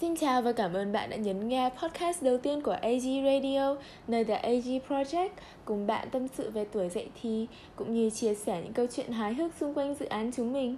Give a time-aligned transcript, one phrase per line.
[0.00, 3.76] Xin chào và cảm ơn bạn đã nhấn nghe podcast đầu tiên của AG Radio,
[4.08, 5.28] nơi The AG Project
[5.64, 9.12] cùng bạn tâm sự về tuổi dậy thì cũng như chia sẻ những câu chuyện
[9.12, 10.76] hài hước xung quanh dự án chúng mình.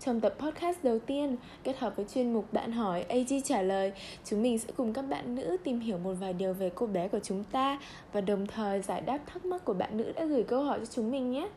[0.00, 3.92] Trong tập podcast đầu tiên, kết hợp với chuyên mục Bạn hỏi AG trả lời,
[4.24, 7.08] chúng mình sẽ cùng các bạn nữ tìm hiểu một vài điều về cô bé
[7.08, 7.78] của chúng ta
[8.12, 10.86] và đồng thời giải đáp thắc mắc của bạn nữ đã gửi câu hỏi cho
[10.86, 11.48] chúng mình nhé.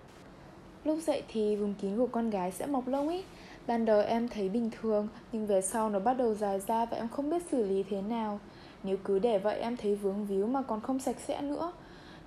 [0.84, 3.24] Lúc dậy thì vùng kín của con gái sẽ mọc lông ấy
[3.68, 6.98] Ban đầu em thấy bình thường, Nhưng về sau nó bắt đầu dài ra và
[6.98, 8.40] em không biết xử lý thế nào.
[8.84, 11.72] Nếu cứ để vậy em thấy vướng víu mà còn không sạch sẽ nữa.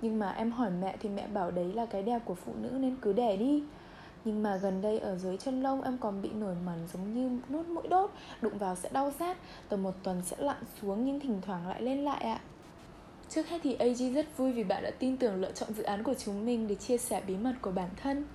[0.01, 2.69] Nhưng mà em hỏi mẹ thì mẹ bảo đấy là cái đẹp của phụ nữ
[2.71, 3.63] nên cứ để đi.
[4.25, 7.39] Nhưng mà gần đây ở dưới chân lông em còn bị nổi mẩn giống như
[7.49, 9.37] nốt mũi đốt, Đụng vào sẽ đau rát.
[9.69, 12.39] Tầm một tuần sẽ lặn xuống nhưng thỉnh thoảng lại lên lại ạ.
[13.29, 16.03] Trước hết thì AG rất vui vì bạn đã tin tưởng lựa chọn dự án
[16.03, 18.25] của chúng mình để chia sẻ bí mật của bản thân.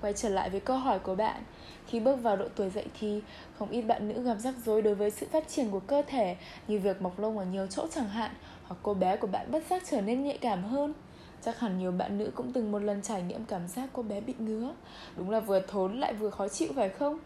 [0.00, 1.42] Quay trở lại với câu hỏi của bạn.
[1.86, 3.22] Khi bước vào độ tuổi dậy thì,
[3.58, 6.36] Không ít bạn nữ gặp rắc rối đối với sự phát triển của cơ thể
[6.68, 8.30] Như việc mọc lông ở nhiều chỗ chẳng hạn,
[8.64, 10.94] Hoặc cô bé của bạn bất giác trở nên nhạy cảm hơn.
[11.42, 14.20] Chắc hẳn nhiều bạn nữ cũng từng một lần trải nghiệm cảm giác cô bé
[14.20, 14.74] bị ngứa.
[15.16, 17.18] Đúng là vừa thốn lại vừa khó chịu phải không?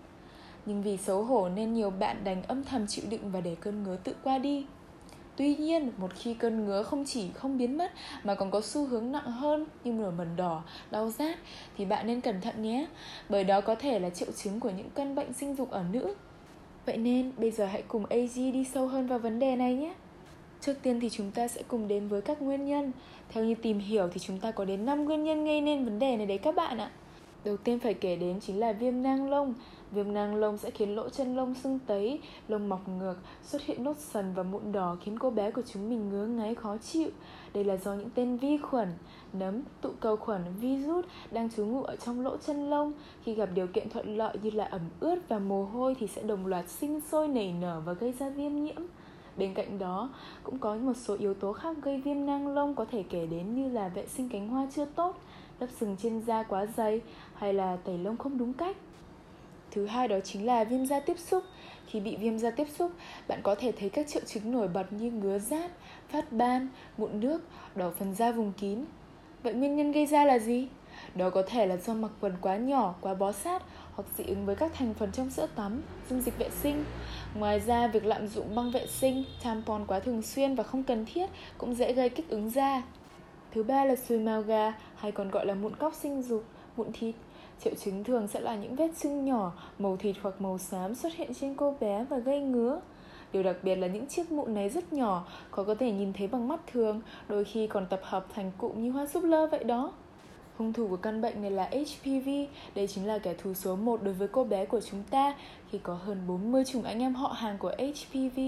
[0.67, 3.83] Nhưng vì xấu hổ nên nhiều bạn đành âm thầm chịu đựng và để cơn
[3.83, 4.67] ngứa tự qua đi.
[5.37, 7.93] Tuy nhiên, một khi cơn ngứa không chỉ không biến mất
[8.25, 11.39] mà còn có xu hướng nặng hơn như nổi mẩn đỏ, đau rát
[11.77, 12.87] thì bạn nên cẩn thận nhé,
[13.29, 16.15] bởi đó có thể là triệu chứng của những căn bệnh sinh dục ở nữ.
[16.87, 19.95] Vậy nên bây giờ hãy cùng AG đi sâu hơn vào vấn đề này nhé.
[20.61, 22.93] Trước tiên thì chúng ta sẽ cùng đến với các nguyên nhân.
[23.29, 25.99] Theo như tìm hiểu thì chúng ta có đến 5 nguyên nhân gây nên vấn
[25.99, 26.91] đề này đấy các bạn ạ.
[27.45, 29.55] Đầu tiên phải kể đến chính là viêm nang lông
[29.95, 33.85] Viêm nang lông sẽ khiến lỗ chân lông sưng tấy, lông mọc ngược, xuất hiện
[33.85, 37.09] nốt sần và mụn đỏ khiến cô bé của chúng mình ngứa ngáy khó chịu.
[37.55, 38.89] Đây là do những tên vi khuẩn,
[39.33, 42.93] nấm, tụ cầu khuẩn, virus đang trú ngụ ở trong lỗ chân lông.
[43.23, 46.23] Khi gặp điều kiện thuận lợi như là ẩm ướt và mồ hôi thì sẽ
[46.23, 48.83] đồng loạt sinh sôi nảy nở và gây ra viêm nhiễm.
[49.37, 50.11] Bên cạnh đó,
[50.43, 53.55] cũng có một số yếu tố khác gây viêm nang lông có thể kể đến
[53.55, 55.17] như là vệ sinh cánh hoa chưa tốt,
[55.61, 57.01] lớp sừng trên da quá dày
[57.35, 58.77] hay là tẩy lông không đúng cách.
[59.75, 61.45] Thứ hai đó chính là viêm da tiếp xúc.
[61.87, 62.93] Khi bị viêm da tiếp xúc,
[63.29, 65.71] bạn có thể thấy các triệu chứng nổi bật như ngứa rát,
[66.09, 66.69] phát ban,
[66.99, 67.43] mụn nước,
[67.75, 68.85] đỏ phần da vùng kín.
[69.43, 70.69] Vậy nguyên nhân gây ra là gì?
[71.15, 73.63] Đó có thể là do mặc quần quá nhỏ, quá bó sát
[73.95, 76.85] hoặc dị ứng với các thành phần trong sữa tắm, dung dịch vệ sinh.
[77.35, 81.07] Ngoài ra, việc lạm dụng băng vệ sinh, tampon quá thường xuyên và không cần
[81.15, 82.83] thiết cũng dễ gây kích ứng da.
[83.53, 86.45] Thứ ba là sùi màu gà hay còn gọi là mụn cóc sinh dục,
[86.77, 87.15] mụn thịt.
[87.61, 91.15] Triệu chứng thường sẽ là những vết sưng nhỏ, màu thịt hoặc màu xám xuất
[91.15, 92.81] hiện trên cô bé và gây ngứa.
[93.33, 96.27] Điều đặc biệt là những chiếc mụn này rất nhỏ, khó có thể nhìn thấy
[96.27, 99.65] bằng mắt thường, đôi khi còn tập hợp thành cụm như hoa súp lơ vậy
[99.65, 99.93] đó.
[100.59, 102.29] Hung thủ của căn bệnh này là HPV,
[102.75, 105.35] đây chính là kẻ thù số 1 đối với cô bé của chúng ta
[105.71, 108.41] khi có hơn 40 chủng anh em họ hàng của HPV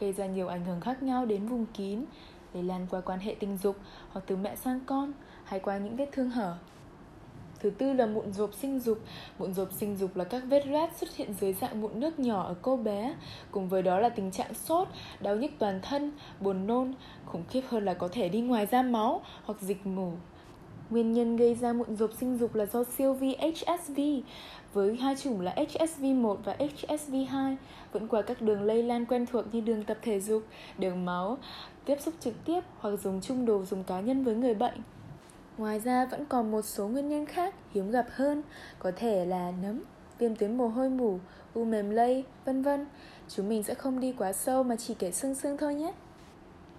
[0.00, 2.04] gây ra nhiều ảnh hưởng khác nhau đến vùng kín,
[2.54, 3.76] lây lan qua quan hệ tình dục
[4.12, 5.12] hoặc từ mẹ sang con
[5.44, 6.56] hay qua những vết thương hở.
[7.64, 8.98] Thứ tư là mụn rộp sinh dục.
[9.38, 12.42] Mụn rộp sinh dục là các vết loét xuất hiện dưới dạng mụn nước nhỏ
[12.42, 13.14] ở cô bé.
[13.50, 14.88] Cùng với đó là tình trạng sốt,
[15.20, 16.94] đau nhức toàn thân, buồn nôn.
[17.26, 20.12] Khủng khiếp hơn là có thể đi ngoài ra máu hoặc dịch mủ.
[20.90, 24.00] Nguyên nhân gây ra mụn rộp sinh dục là do siêu vi HSV
[24.72, 27.56] với hai chủng là HSV1 và HSV2
[27.92, 30.42] vẫn qua các đường lây lan quen thuộc như đường tập thể dục,
[30.78, 31.38] đường máu,
[31.84, 34.74] tiếp xúc trực tiếp hoặc dùng chung đồ dùng cá nhân với người bệnh.
[35.58, 38.42] Ngoài ra vẫn còn một số nguyên nhân khác hiếm gặp hơn,
[38.78, 39.82] có thể là nấm,
[40.18, 41.18] viêm tuyến mồ hôi mủ,
[41.54, 42.86] u mềm lây, vân vân.
[43.28, 45.92] Chúng mình sẽ không đi quá sâu mà chỉ kể sương sương thôi nhé.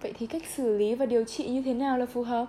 [0.02, 2.46] Vậy thì cách xử lý và điều trị như thế nào là phù hợp?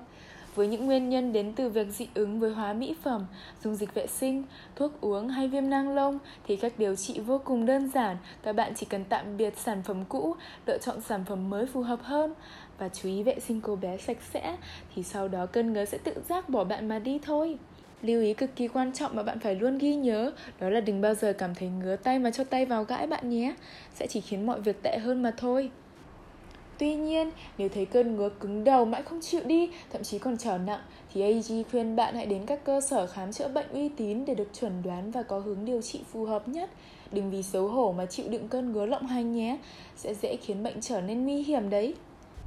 [0.57, 3.27] Với những nguyên nhân đến từ việc dị ứng với hóa mỹ phẩm,
[3.65, 4.45] dung dịch vệ sinh,
[4.77, 8.17] thuốc uống hay viêm nang lông thì cách điều trị vô cùng đơn giản.
[8.43, 10.35] Các bạn chỉ cần tạm biệt sản phẩm cũ,
[10.67, 12.35] lựa chọn sản phẩm mới phù hợp hơn
[12.79, 14.57] và chú ý vệ sinh cô bé sạch sẽ
[14.95, 17.59] thì sau đó cơn ngứa sẽ tự giác bỏ bạn mà đi thôi.
[18.03, 21.01] Lưu ý cực kỳ quan trọng mà bạn phải luôn ghi nhớ Đó là đừng
[21.01, 23.55] bao giờ cảm thấy ngứa tay mà cho tay vào gãi bạn nhé
[23.95, 25.71] Sẽ chỉ khiến mọi việc tệ hơn mà thôi
[26.79, 30.37] Tuy nhiên, nếu thấy cơn ngứa cứng đầu mãi không chịu đi, thậm chí còn
[30.37, 30.81] trở nặng,
[31.15, 34.35] thì AG khuyên bạn hãy đến các cơ sở khám chữa bệnh uy tín để
[34.35, 36.71] được chuẩn đoán và có hướng điều trị phù hợp nhất.
[37.13, 39.59] Đừng vì xấu hổ mà chịu đựng cơn ngứa lộng hành nhé,
[39.97, 41.95] sẽ dễ khiến bệnh trở nên nguy hiểm đấy.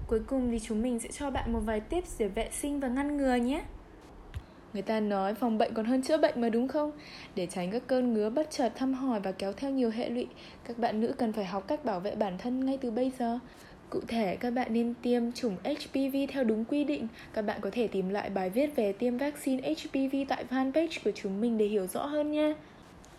[0.07, 2.87] Cuối cùng thì chúng mình sẽ cho bạn một vài tips để vệ sinh và
[2.87, 3.61] ngăn ngừa nhé.
[4.73, 6.91] Người ta nói phòng bệnh còn hơn chữa bệnh mà đúng không?
[7.35, 10.27] Để tránh các cơn ngứa bất chợt thăm hỏi và kéo theo nhiều hệ lụy,
[10.63, 13.39] các bạn nữ cần phải học cách bảo vệ bản thân ngay từ bây giờ.
[13.89, 17.07] Cụ thể, các bạn nên tiêm chủng HPV theo đúng quy định.
[17.33, 21.11] Các bạn có thể tìm lại bài viết về tiêm vaccine HPV tại fanpage của
[21.15, 22.53] chúng mình để hiểu rõ hơn nha.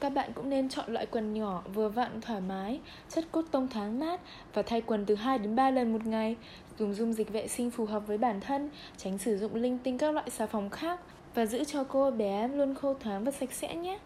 [0.00, 3.68] các bạn cũng nên chọn loại quần nhỏ vừa vặn thoải mái, chất cốt tông
[3.68, 4.20] thoáng mát
[4.54, 6.36] và thay quần từ 2 đến 3 lần một ngày.
[6.78, 9.98] Dùng dung dịch vệ sinh phù hợp với bản thân, tránh sử dụng linh tinh
[9.98, 11.00] các loại xà phòng khác
[11.34, 13.98] và giữ cho cô bé luôn khô thoáng và sạch sẽ nhé.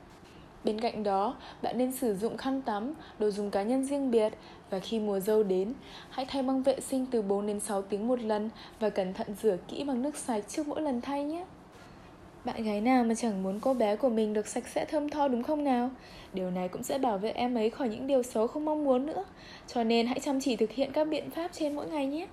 [0.65, 4.33] Bên cạnh đó, bạn nên sử dụng khăn tắm, đồ dùng cá nhân riêng biệt
[4.71, 5.73] và khi mùa dâu đến,
[6.11, 8.51] hãy thay băng vệ sinh từ 4 đến 6 tiếng một lần
[8.81, 11.45] và cẩn thận rửa kỹ bằng nước sạch trước mỗi lần thay nhé.
[12.45, 15.29] Bạn gái nào mà chẳng muốn cô bé của mình được sạch sẽ thơm tho
[15.29, 15.91] đúng không nào?
[16.33, 19.07] Điều này cũng sẽ bảo vệ em ấy khỏi những điều xấu không mong muốn
[19.07, 19.25] nữa.
[19.67, 22.27] Cho nên hãy chăm chỉ thực hiện các biện pháp trên mỗi ngày nhé.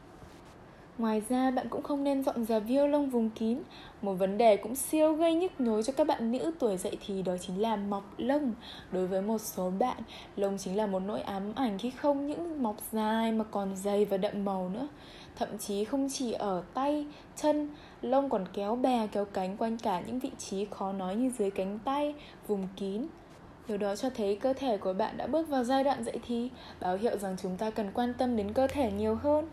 [1.01, 3.59] Ngoài ra bạn cũng không nên dọn dẹp violon vùng kín.
[4.01, 7.21] Một vấn đề cũng siêu gây nhức nhối cho các bạn nữ tuổi dậy thì
[7.21, 8.53] đó chính là mọc lông.
[8.91, 9.97] Đối với một số bạn,
[10.35, 14.05] lông chính là một nỗi ám ảnh khi không những mọc dài mà còn dày
[14.05, 14.87] và đậm màu nữa.
[15.35, 17.05] Thậm chí không chỉ ở tay,
[17.35, 17.69] chân,
[18.01, 21.51] lông còn kéo bè kéo cánh quanh cả những vị trí khó nói như dưới
[21.51, 22.15] cánh tay,
[22.47, 23.05] vùng kín.
[23.67, 26.49] Điều đó cho thấy cơ thể của bạn đã bước vào giai đoạn dậy thì
[26.81, 29.47] Báo hiệu rằng chúng ta cần quan tâm đến cơ thể nhiều hơn.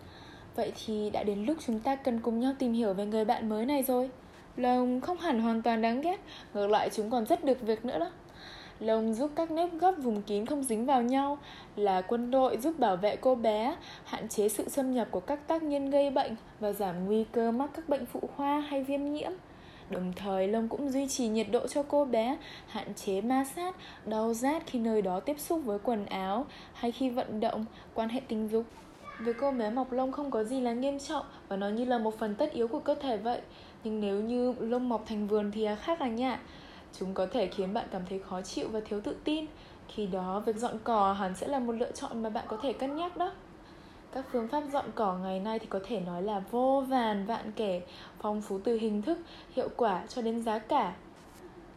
[0.59, 3.49] Vậy thì đã đến lúc chúng ta cần cùng nhau tìm hiểu về người bạn
[3.49, 4.11] mới này rồi.
[4.57, 6.21] Lông không hẳn hoàn toàn đáng ghét
[6.55, 8.11] Ngược lại chúng còn rất được việc nữa đó.
[8.81, 11.39] Lông giúp các nếp gấp vùng kín không dính vào nhau
[11.77, 15.49] Là quân đội giúp bảo vệ cô bé Hạn chế sự xâm nhập của các
[15.49, 19.13] tác nhân gây bệnh Và giảm nguy cơ mắc các bệnh phụ khoa hay viêm
[19.13, 19.33] nhiễm.
[19.91, 23.77] Đồng thời lông cũng duy trì nhiệt độ cho cô bé Hạn chế ma sát,
[24.07, 27.65] đau rát khi nơi đó tiếp xúc với quần áo Hay khi vận động,
[27.95, 28.65] quan hệ tình dục
[29.19, 31.99] với cô bé mọc lông không có gì là nghiêm trọng và nó như là
[31.99, 33.41] một phần tất yếu của cơ thể vậy.
[33.85, 36.39] Nhưng nếu như lông mọc thành vườn thì khác à nhạ
[36.93, 39.47] Chúng có thể khiến bạn cảm thấy khó chịu và thiếu tự tin.
[39.89, 42.73] Khi đó, việc dọn cỏ hẳn sẽ là một lựa chọn mà bạn có thể
[42.73, 43.33] cân nhắc đó.
[44.13, 47.53] Các phương pháp dọn cỏ ngày nay thì có thể nói là vô vàn vạn
[47.53, 47.83] kể,
[48.19, 49.19] phong phú từ hình thức,
[49.57, 50.95] hiệu quả cho đến giá cả.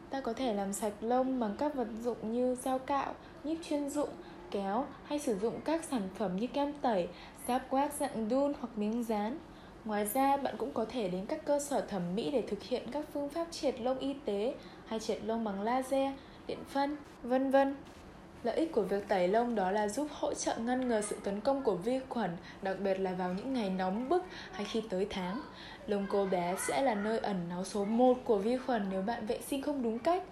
[0.09, 3.89] Ta có thể làm sạch lông bằng các vật dụng như dao cạo, nhíp chuyên
[3.89, 4.09] dụng,
[4.51, 7.07] kéo hay sử dụng các sản phẩm như kem tẩy,
[7.47, 9.37] sáp quát dạng đun hoặc miếng dán.
[9.85, 12.83] Ngoài ra, bạn cũng có thể đến các cơ sở thẩm mỹ để thực hiện
[12.91, 14.55] các phương pháp triệt lông y tế
[14.85, 16.11] hay triệt lông bằng laser,
[16.47, 17.75] điện phân, vân vân.
[18.43, 21.41] Lợi ích của việc tẩy lông đó là giúp hỗ trợ ngăn ngừa sự tấn
[21.41, 25.07] công của vi khuẩn, đặc biệt là vào những ngày nóng bức hay khi tới
[25.09, 25.41] tháng.
[25.87, 29.25] Lông cô bé sẽ là nơi ẩn náu số 1 của vi khuẩn nếu bạn
[29.25, 30.23] vệ sinh không đúng cách.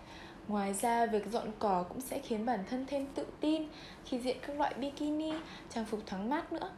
[0.47, 3.63] Ngoài ra, việc dọn cỏ cũng sẽ khiến bản thân thêm tự tin
[4.06, 5.33] khi diện các loại bikini,
[5.73, 6.69] trang phục thoáng mát nữa.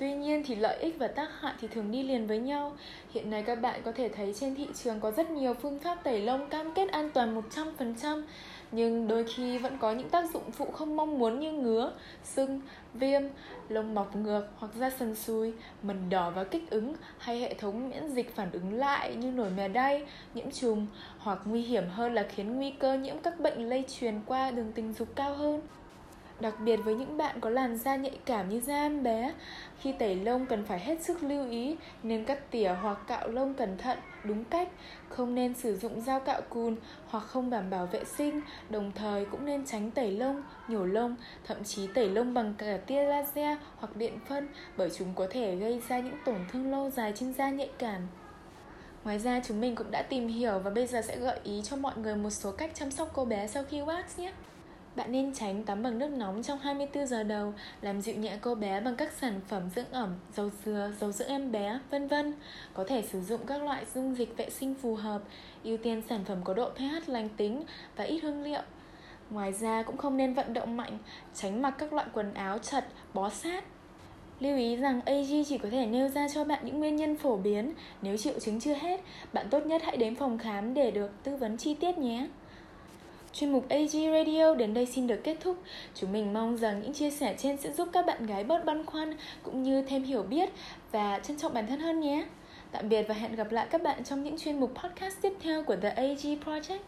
[0.00, 2.76] Tuy nhiên thì lợi ích và tác hại thì thường đi liền với nhau.
[3.10, 6.04] Hiện nay các bạn có thể thấy trên thị trường có rất nhiều phương pháp
[6.04, 8.22] tẩy lông cam kết an toàn 100%,
[8.72, 11.92] nhưng đôi khi vẫn có những tác dụng phụ không mong muốn như ngứa,
[12.24, 12.60] sưng,
[12.94, 13.22] viêm,
[13.68, 15.52] lông mọc ngược hoặc da sần sùi,
[15.82, 19.50] mẩn đỏ và kích ứng hay hệ thống miễn dịch phản ứng lại như nổi
[19.56, 20.86] mề đay, nhiễm trùng
[21.18, 24.72] hoặc nguy hiểm hơn là khiến nguy cơ nhiễm các bệnh lây truyền qua đường
[24.74, 25.60] tình dục cao hơn.
[26.40, 29.34] Đặc biệt với những bạn có làn da nhạy cảm như da em bé,
[29.80, 33.54] khi tẩy lông cần phải hết sức lưu ý nên cắt tỉa hoặc cạo lông
[33.54, 34.68] cẩn thận, đúng cách,
[35.08, 36.76] không nên sử dụng dao cạo cùn
[37.06, 38.40] hoặc không đảm bảo vệ sinh,
[38.70, 41.16] đồng thời cũng nên tránh tẩy lông, nhổ lông,
[41.46, 45.56] thậm chí tẩy lông bằng cả tia laser hoặc điện phân bởi chúng có thể
[45.56, 48.00] gây ra những tổn thương lâu dài trên da nhạy cảm.
[49.04, 51.76] Ngoài ra chúng mình cũng đã tìm hiểu và bây giờ sẽ gợi ý cho
[51.76, 54.32] mọi người một số cách chăm sóc cô bé sau khi wax nhé.
[54.96, 58.54] Bạn nên tránh tắm bằng nước nóng trong 24 giờ đầu, làm dịu nhẹ cô
[58.54, 62.34] bé bằng các sản phẩm dưỡng ẩm, dầu dừa, dầu dưỡng em bé, vân vân.
[62.74, 65.22] Có thể sử dụng các loại dung dịch vệ sinh phù hợp,
[65.64, 67.64] ưu tiên sản phẩm có độ pH lành tính
[67.96, 68.62] và ít hương liệu.
[69.30, 70.98] Ngoài ra cũng không nên vận động mạnh,
[71.34, 73.64] tránh mặc các loại quần áo chật, bó sát.
[74.40, 77.36] Lưu ý rằng AG chỉ có thể nêu ra cho bạn những nguyên nhân phổ
[77.36, 77.72] biến.
[78.02, 79.00] Nếu triệu chứng chưa hết,
[79.32, 82.26] bạn tốt nhất hãy đến phòng khám để được tư vấn chi tiết nhé.
[83.32, 85.56] Chuyên mục AG Radio đến đây xin được kết thúc.
[85.94, 88.86] Chúng mình mong rằng những chia sẻ trên sẽ giúp các bạn gái bớt băn
[88.86, 90.48] khoăn cũng như thêm hiểu biết
[90.92, 92.24] và trân trọng bản thân hơn nhé.
[92.72, 95.62] Tạm biệt và hẹn gặp lại các bạn trong những chuyên mục podcast tiếp theo
[95.62, 96.78] của The AG Project.